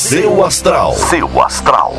Seu 0.00 0.42
Astral. 0.42 0.94
Seu 0.94 1.42
Astral. 1.42 1.94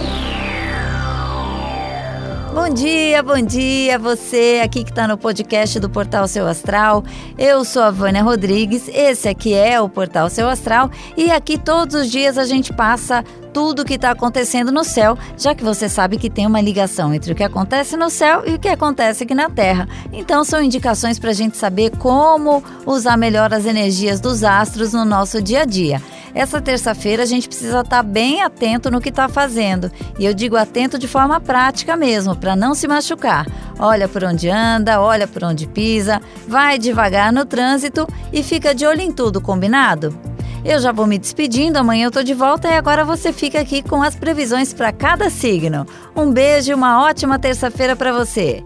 Bom 2.52 2.68
dia, 2.68 3.22
bom 3.22 3.40
dia, 3.40 4.00
você 4.00 4.60
aqui 4.64 4.84
que 4.84 4.90
está 4.90 5.08
no 5.08 5.20
podcast 5.20 5.80
do 5.80 5.88
Portal 5.88 6.28
Seu 6.28 6.48
Astral. 6.48 7.04
Eu 7.38 7.64
sou 7.64 7.84
a 7.84 7.92
Vânia 7.92 8.24
Rodrigues, 8.24 8.90
esse 8.90 9.30
aqui 9.30 9.54
é 9.54 9.80
o 9.80 9.88
Portal 9.88 10.32
Seu 10.32 10.50
Astral 10.50 10.90
e 11.16 11.30
aqui 11.30 11.60
todos 11.60 11.96
os 11.96 12.10
dias 12.10 12.40
a 12.40 12.44
gente 12.44 12.74
passa 12.74 13.24
tudo 13.54 13.84
o 13.84 13.86
que 13.86 13.94
está 13.94 14.12
acontecendo 14.12 14.72
no 14.72 14.84
céu, 14.84 15.16
já 15.38 15.54
que 15.54 15.64
você 15.64 15.88
sabe 15.88 16.18
que 16.18 16.30
tem 16.30 16.48
uma 16.48 16.60
ligação 16.60 17.14
entre 17.14 17.34
o 17.34 17.36
que 17.36 17.44
acontece 17.44 17.96
no 17.96 18.10
céu 18.10 18.42
e 18.48 18.56
o 18.56 18.60
que 18.60 18.68
acontece 18.68 19.26
aqui 19.26 19.36
na 19.36 19.50
Terra. 19.50 19.88
Então, 20.12 20.44
são 20.44 20.62
indicações 20.62 21.20
para 21.20 21.30
a 21.30 21.34
gente 21.34 21.56
saber 21.56 21.92
como 21.98 22.64
usar 22.84 23.16
melhor 23.16 23.54
as 23.54 23.66
energias 23.66 24.20
dos 24.20 24.44
astros 24.44 24.92
no 24.92 25.06
nosso 25.06 25.40
dia 25.40 25.62
a 25.62 25.66
dia. 25.66 26.02
Essa 26.34 26.62
terça-feira 26.62 27.24
a 27.24 27.26
gente 27.26 27.48
precisa 27.48 27.82
estar 27.82 27.98
tá 27.98 28.04
bem 28.04 28.42
atento 28.42 28.90
no 28.90 29.02
que 29.02 29.10
está 29.10 29.28
fazendo. 29.28 29.92
E 30.18 30.26
eu 30.26 30.34
digo 30.34 30.56
atento 30.56 30.98
de 30.98 31.08
forma 31.08 31.40
prática 31.40 31.96
mesmo, 31.96 32.36
para 32.36 32.56
não 32.56 32.74
se 32.74 32.88
machucar. 32.88 33.46
Olha 33.80 34.08
por 34.08 34.24
onde 34.24 34.50
anda, 34.50 35.02
olha 35.02 35.28
por 35.28 35.44
onde 35.44 35.68
pisa, 35.68 36.22
vai 36.48 36.78
devagar 36.78 37.34
no 37.34 37.46
trânsito 37.46 38.08
e 38.32 38.44
fica 38.44 38.74
de 38.74 38.86
olho 38.86 39.02
em 39.02 39.12
tudo, 39.12 39.42
combinado? 39.42 40.18
Eu 40.64 40.80
já 40.80 40.92
vou 40.92 41.08
me 41.08 41.18
despedindo, 41.18 41.78
amanhã 41.78 42.06
eu 42.06 42.12
tô 42.12 42.22
de 42.22 42.36
volta 42.36 42.68
e 42.68 42.76
agora 42.76 43.04
você 43.04 43.34
fica 43.34 43.60
aqui 43.60 43.82
com 43.82 44.04
as 44.04 44.16
previsões 44.16 44.72
para 44.74 44.92
cada 44.92 45.30
signo. 45.30 45.88
Um 46.16 46.32
beijo 46.32 46.72
e 46.72 46.76
uma 46.76 47.04
ótima 47.04 47.40
terça-feira 47.40 47.96
para 47.96 48.14
você. 48.14 48.64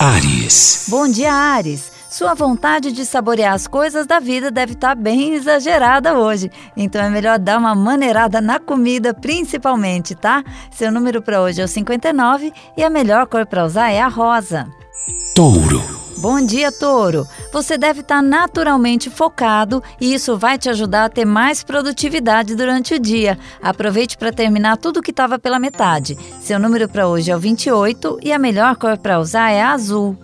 Ares. 0.00 0.86
Bom 0.88 1.08
dia, 1.08 1.32
Ares. 1.32 1.95
Sua 2.08 2.34
vontade 2.34 2.92
de 2.92 3.04
saborear 3.04 3.54
as 3.54 3.66
coisas 3.66 4.06
da 4.06 4.20
vida 4.20 4.50
deve 4.50 4.72
estar 4.72 4.90
tá 4.90 4.94
bem 4.94 5.34
exagerada 5.34 6.18
hoje. 6.18 6.50
Então 6.76 7.02
é 7.02 7.10
melhor 7.10 7.38
dar 7.38 7.58
uma 7.58 7.74
maneirada 7.74 8.40
na 8.40 8.60
comida, 8.60 9.12
principalmente, 9.12 10.14
tá? 10.14 10.44
Seu 10.70 10.92
número 10.92 11.20
para 11.20 11.42
hoje 11.42 11.60
é 11.60 11.64
o 11.64 11.68
59 11.68 12.52
e 12.76 12.84
a 12.84 12.90
melhor 12.90 13.26
cor 13.26 13.44
para 13.44 13.64
usar 13.64 13.90
é 13.90 14.00
a 14.00 14.08
rosa. 14.08 14.66
Touro. 15.34 15.96
Bom 16.18 16.40
dia, 16.40 16.72
Touro. 16.72 17.26
Você 17.52 17.76
deve 17.76 18.00
estar 18.00 18.16
tá 18.16 18.22
naturalmente 18.22 19.10
focado 19.10 19.82
e 20.00 20.14
isso 20.14 20.38
vai 20.38 20.56
te 20.56 20.70
ajudar 20.70 21.04
a 21.04 21.08
ter 21.10 21.26
mais 21.26 21.62
produtividade 21.62 22.54
durante 22.54 22.94
o 22.94 22.98
dia. 22.98 23.38
Aproveite 23.60 24.16
para 24.16 24.32
terminar 24.32 24.78
tudo 24.78 25.02
que 25.02 25.10
estava 25.10 25.38
pela 25.38 25.58
metade. 25.58 26.16
Seu 26.40 26.58
número 26.58 26.88
para 26.88 27.06
hoje 27.06 27.30
é 27.30 27.36
o 27.36 27.38
28 27.38 28.20
e 28.22 28.32
a 28.32 28.38
melhor 28.38 28.76
cor 28.76 28.96
para 28.96 29.20
usar 29.20 29.50
é 29.50 29.60
a 29.60 29.72
azul. 29.72 30.16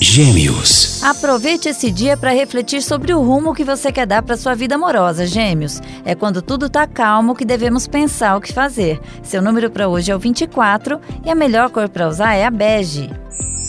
Gêmeos. 0.00 1.02
Aproveite 1.02 1.70
esse 1.70 1.90
dia 1.90 2.16
para 2.16 2.30
refletir 2.30 2.82
sobre 2.82 3.14
o 3.14 3.22
rumo 3.22 3.54
que 3.54 3.64
você 3.64 3.90
quer 3.90 4.06
dar 4.06 4.22
para 4.22 4.36
sua 4.36 4.54
vida 4.54 4.74
amorosa, 4.74 5.26
Gêmeos. 5.26 5.80
É 6.04 6.14
quando 6.14 6.42
tudo 6.42 6.66
está 6.66 6.86
calmo 6.86 7.34
que 7.34 7.44
devemos 7.44 7.86
pensar 7.86 8.36
o 8.36 8.40
que 8.40 8.52
fazer. 8.52 9.00
Seu 9.22 9.40
número 9.40 9.70
para 9.70 9.88
hoje 9.88 10.12
é 10.12 10.16
o 10.16 10.18
24 10.18 11.00
e 11.24 11.30
a 11.30 11.34
melhor 11.34 11.70
cor 11.70 11.88
para 11.88 12.08
usar 12.08 12.34
é 12.34 12.44
a 12.44 12.50
bege. 12.50 13.10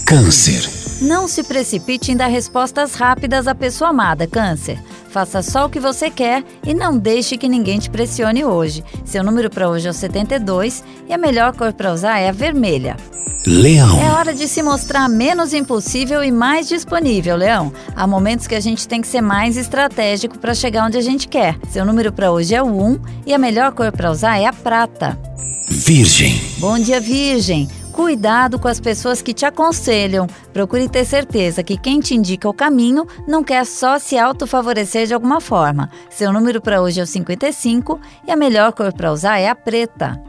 Câncer. 0.05 0.69
Não 1.01 1.27
se 1.27 1.43
precipite 1.43 2.11
em 2.11 2.17
dar 2.17 2.27
respostas 2.27 2.95
rápidas 2.95 3.47
à 3.47 3.55
pessoa 3.55 3.91
amada, 3.91 4.27
Câncer. 4.27 4.81
Faça 5.09 5.41
só 5.41 5.65
o 5.65 5.69
que 5.69 5.79
você 5.79 6.09
quer 6.09 6.43
e 6.65 6.73
não 6.73 6.97
deixe 6.97 7.37
que 7.37 7.47
ninguém 7.47 7.79
te 7.79 7.89
pressione 7.89 8.43
hoje. 8.43 8.83
Seu 9.05 9.23
número 9.23 9.49
para 9.49 9.69
hoje 9.69 9.87
é 9.87 9.91
o 9.91 9.93
72 9.93 10.83
e 11.07 11.13
a 11.13 11.17
melhor 11.17 11.55
cor 11.55 11.71
para 11.71 11.93
usar 11.93 12.19
é 12.19 12.27
a 12.27 12.33
vermelha. 12.33 12.97
Leão. 13.45 13.99
É 14.01 14.11
hora 14.11 14.33
de 14.33 14.47
se 14.47 14.61
mostrar 14.61 15.07
menos 15.07 15.53
impulsível 15.53 16.23
e 16.23 16.31
mais 16.31 16.67
disponível, 16.67 17.35
Leão. 17.35 17.71
Há 17.95 18.05
momentos 18.05 18.47
que 18.47 18.55
a 18.55 18.59
gente 18.59 18.87
tem 18.87 19.01
que 19.01 19.07
ser 19.07 19.21
mais 19.21 19.57
estratégico 19.57 20.37
para 20.37 20.53
chegar 20.53 20.85
onde 20.85 20.97
a 20.97 21.01
gente 21.01 21.27
quer. 21.27 21.57
Seu 21.69 21.85
número 21.85 22.11
para 22.11 22.31
hoje 22.31 22.55
é 22.55 22.61
o 22.61 22.67
1 22.67 22.99
e 23.25 23.33
a 23.33 23.37
melhor 23.37 23.71
cor 23.71 23.91
para 23.91 24.11
usar 24.11 24.37
é 24.37 24.45
a 24.45 24.53
prata. 24.53 25.17
Virgem. 25.69 26.41
Bom 26.57 26.77
dia, 26.79 26.99
Virgem. 26.99 27.67
Cuidado 27.91 28.59
com 28.59 28.67
as 28.67 28.79
pessoas 28.79 29.23
que 29.23 29.33
te 29.33 29.43
aconselham. 29.43 30.27
Procure 30.53 30.87
ter 30.87 31.03
certeza 31.03 31.63
que 31.63 31.77
quem 31.77 31.99
te 31.99 32.13
indica 32.13 32.47
o 32.47 32.53
caminho 32.53 33.07
não 33.27 33.43
quer 33.43 33.65
só 33.65 33.97
se 33.97 34.17
autofavorecer 34.17 35.07
de 35.07 35.13
alguma 35.13 35.41
forma. 35.41 35.89
Seu 36.09 36.31
número 36.31 36.61
para 36.61 36.81
hoje 36.81 36.99
é 36.99 37.03
o 37.03 37.07
55 37.07 37.99
e 38.27 38.31
a 38.31 38.35
melhor 38.35 38.71
cor 38.73 38.93
para 38.93 39.11
usar 39.11 39.39
é 39.39 39.47
a 39.49 39.55
preta. 39.55 40.21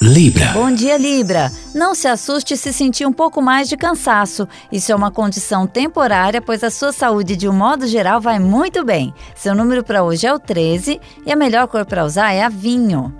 Libra. 0.00 0.52
Bom 0.52 0.70
dia, 0.70 0.98
Libra. 0.98 1.50
Não 1.74 1.94
se 1.94 2.06
assuste 2.06 2.56
se 2.56 2.72
sentir 2.72 3.06
um 3.06 3.12
pouco 3.12 3.40
mais 3.40 3.68
de 3.68 3.76
cansaço. 3.76 4.46
Isso 4.70 4.92
é 4.92 4.94
uma 4.94 5.10
condição 5.10 5.66
temporária, 5.66 6.42
pois 6.42 6.62
a 6.62 6.70
sua 6.70 6.92
saúde, 6.92 7.34
de 7.34 7.48
um 7.48 7.52
modo 7.52 7.86
geral, 7.86 8.20
vai 8.20 8.38
muito 8.38 8.84
bem. 8.84 9.14
Seu 9.34 9.54
número 9.54 9.82
para 9.82 10.04
hoje 10.04 10.26
é 10.26 10.32
o 10.32 10.38
13 10.38 11.00
e 11.24 11.32
a 11.32 11.36
melhor 11.36 11.66
cor 11.66 11.86
para 11.86 12.04
usar 12.04 12.32
é 12.32 12.42
a 12.42 12.48
vinho. 12.48 13.14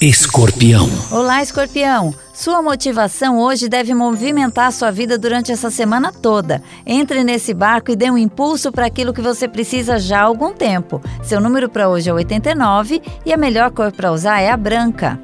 Escorpião. 0.00 0.88
Olá, 1.10 1.42
Escorpião. 1.42 2.14
Sua 2.34 2.60
motivação 2.60 3.38
hoje 3.38 3.68
deve 3.68 3.94
movimentar 3.94 4.72
sua 4.72 4.90
vida 4.90 5.16
durante 5.18 5.52
essa 5.52 5.70
semana 5.70 6.12
toda. 6.12 6.62
Entre 6.86 7.24
nesse 7.24 7.54
barco 7.54 7.90
e 7.90 7.96
dê 7.96 8.10
um 8.10 8.18
impulso 8.18 8.72
para 8.72 8.86
aquilo 8.86 9.12
que 9.12 9.22
você 9.22 9.46
precisa 9.48 9.98
já 9.98 10.20
há 10.20 10.24
algum 10.24 10.52
tempo. 10.52 11.00
Seu 11.22 11.40
número 11.40 11.68
para 11.68 11.88
hoje 11.88 12.10
é 12.10 12.12
89 12.12 13.02
e 13.24 13.32
a 13.32 13.36
melhor 13.36 13.70
cor 13.70 13.92
para 13.92 14.12
usar 14.12 14.40
é 14.40 14.50
a 14.50 14.56
branca. 14.56 15.18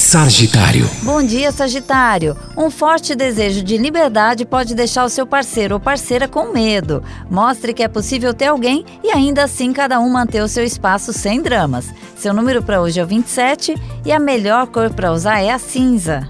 Sagitário. 0.00 0.88
Bom 1.02 1.22
dia, 1.22 1.52
Sagitário. 1.52 2.34
Um 2.56 2.70
forte 2.70 3.14
desejo 3.14 3.62
de 3.62 3.76
liberdade 3.76 4.46
pode 4.46 4.74
deixar 4.74 5.04
o 5.04 5.10
seu 5.10 5.26
parceiro 5.26 5.74
ou 5.74 5.80
parceira 5.80 6.26
com 6.26 6.50
medo. 6.50 7.04
Mostre 7.30 7.74
que 7.74 7.82
é 7.82 7.86
possível 7.86 8.32
ter 8.32 8.46
alguém 8.46 8.82
e 9.04 9.10
ainda 9.10 9.44
assim 9.44 9.74
cada 9.74 10.00
um 10.00 10.08
manter 10.08 10.42
o 10.42 10.48
seu 10.48 10.64
espaço 10.64 11.12
sem 11.12 11.42
dramas. 11.42 11.92
Seu 12.16 12.32
número 12.32 12.62
para 12.62 12.80
hoje 12.80 12.98
é 12.98 13.04
o 13.04 13.06
27 13.06 13.74
e 14.02 14.10
a 14.10 14.18
melhor 14.18 14.68
cor 14.68 14.88
para 14.88 15.12
usar 15.12 15.38
é 15.40 15.50
a 15.50 15.58
cinza. 15.58 16.26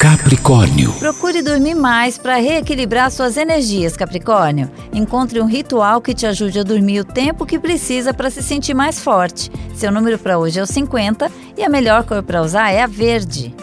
Capricórnio. 0.00 0.94
Procure 0.94 1.42
dormir 1.42 1.74
mais 1.74 2.16
para 2.16 2.36
reequilibrar 2.36 3.10
suas 3.10 3.36
energias, 3.36 3.98
Capricórnio. 3.98 4.70
Encontre 4.94 5.38
um 5.42 5.44
ritual 5.44 6.00
que 6.00 6.14
te 6.14 6.24
ajude 6.24 6.58
a 6.58 6.62
dormir 6.62 7.00
o 7.00 7.04
tempo 7.04 7.44
que 7.44 7.58
precisa 7.58 8.14
para 8.14 8.30
se 8.30 8.42
sentir 8.42 8.72
mais 8.72 8.98
forte. 8.98 9.52
Seu 9.74 9.92
número 9.92 10.18
para 10.18 10.38
hoje 10.38 10.58
é 10.58 10.62
o 10.62 10.66
50 10.66 11.30
e 11.54 11.62
a 11.62 11.68
melhor 11.68 12.04
cor 12.04 12.22
para 12.22 12.40
usar 12.40 12.70
é 12.70 12.82
a 12.82 12.86
verde. 12.86 13.54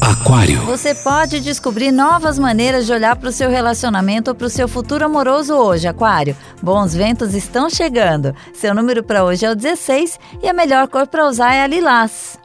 Aquário. 0.00 0.62
Você 0.62 0.96
pode 0.96 1.38
descobrir 1.38 1.92
novas 1.92 2.40
maneiras 2.40 2.84
de 2.84 2.92
olhar 2.92 3.14
para 3.14 3.28
o 3.28 3.32
seu 3.32 3.48
relacionamento 3.48 4.32
ou 4.32 4.34
para 4.34 4.48
o 4.48 4.50
seu 4.50 4.66
futuro 4.66 5.04
amoroso 5.04 5.54
hoje, 5.54 5.86
Aquário. 5.86 6.36
Bons 6.60 6.92
ventos 6.92 7.34
estão 7.34 7.70
chegando. 7.70 8.34
Seu 8.52 8.74
número 8.74 9.04
para 9.04 9.24
hoje 9.24 9.46
é 9.46 9.50
o 9.52 9.54
16 9.54 10.18
e 10.42 10.48
a 10.48 10.52
melhor 10.52 10.88
cor 10.88 11.06
para 11.06 11.28
usar 11.28 11.54
é 11.54 11.62
a 11.62 11.68
lilás. 11.68 12.36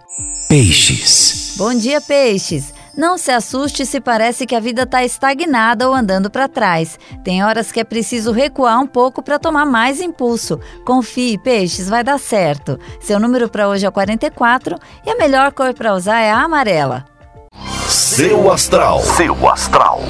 Peixes. 0.47 1.55
Bom 1.57 1.73
dia, 1.73 1.99
peixes. 1.99 2.72
Não 2.95 3.17
se 3.17 3.31
assuste 3.31 3.85
se 3.85 3.99
parece 3.99 4.45
que 4.45 4.55
a 4.55 4.59
vida 4.59 4.83
está 4.83 5.03
estagnada 5.03 5.87
ou 5.87 5.95
andando 5.95 6.29
para 6.29 6.47
trás. 6.47 6.99
Tem 7.23 7.43
horas 7.43 7.71
que 7.71 7.79
é 7.79 7.83
preciso 7.83 8.31
recuar 8.31 8.79
um 8.79 8.85
pouco 8.85 9.23
para 9.23 9.39
tomar 9.39 9.65
mais 9.65 9.99
impulso. 9.99 10.59
Confie, 10.85 11.37
peixes, 11.39 11.89
vai 11.89 12.03
dar 12.03 12.19
certo. 12.19 12.79
Seu 13.01 13.19
número 13.19 13.49
para 13.49 13.67
hoje 13.67 13.85
é 13.85 13.91
44 13.91 14.77
e 15.05 15.09
a 15.09 15.15
melhor 15.15 15.51
cor 15.51 15.73
para 15.73 15.95
usar 15.95 16.19
é 16.19 16.31
a 16.31 16.43
amarela. 16.43 17.05
Seu 17.87 18.51
astral. 18.51 19.01
Seu 19.01 19.49
astral. 19.49 20.01